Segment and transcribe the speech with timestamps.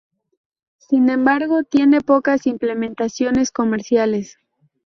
[0.79, 4.39] Sin embargo, tiene pocas implementaciones comerciales.